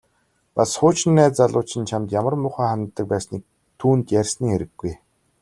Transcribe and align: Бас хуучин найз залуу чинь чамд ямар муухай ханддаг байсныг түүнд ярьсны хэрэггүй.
Бас 0.55 0.71
хуучин 0.79 1.11
найз 1.17 1.31
залуу 1.39 1.63
чинь 1.69 1.87
чамд 1.89 2.09
ямар 2.19 2.33
муухай 2.41 2.67
ханддаг 2.69 3.05
байсныг 3.11 3.41
түүнд 3.79 4.05
ярьсны 4.19 4.45
хэрэггүй. 4.51 4.93